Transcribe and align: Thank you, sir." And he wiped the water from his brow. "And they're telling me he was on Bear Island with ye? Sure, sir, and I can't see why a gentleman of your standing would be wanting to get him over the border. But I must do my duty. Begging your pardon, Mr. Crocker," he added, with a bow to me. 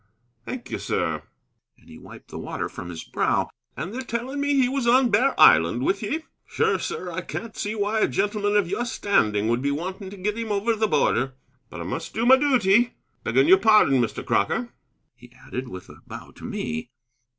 Thank 0.47 0.71
you, 0.71 0.79
sir." 0.79 1.21
And 1.77 1.87
he 1.87 1.99
wiped 1.99 2.29
the 2.31 2.39
water 2.39 2.67
from 2.69 2.89
his 2.89 3.03
brow. 3.03 3.51
"And 3.77 3.93
they're 3.93 4.01
telling 4.01 4.41
me 4.41 4.55
he 4.59 4.67
was 4.67 4.87
on 4.87 5.11
Bear 5.11 5.39
Island 5.39 5.83
with 5.85 6.01
ye? 6.01 6.23
Sure, 6.47 6.79
sir, 6.79 7.09
and 7.09 7.17
I 7.19 7.21
can't 7.21 7.55
see 7.55 7.75
why 7.75 7.99
a 7.99 8.07
gentleman 8.07 8.55
of 8.57 8.67
your 8.67 8.83
standing 8.85 9.47
would 9.47 9.61
be 9.61 9.69
wanting 9.69 10.09
to 10.09 10.17
get 10.17 10.39
him 10.39 10.51
over 10.51 10.75
the 10.75 10.87
border. 10.87 11.35
But 11.69 11.81
I 11.81 11.83
must 11.83 12.15
do 12.15 12.25
my 12.25 12.37
duty. 12.37 12.95
Begging 13.23 13.47
your 13.47 13.59
pardon, 13.59 14.01
Mr. 14.01 14.25
Crocker," 14.25 14.73
he 15.13 15.31
added, 15.45 15.67
with 15.67 15.87
a 15.87 15.99
bow 16.07 16.31
to 16.31 16.45
me. 16.45 16.89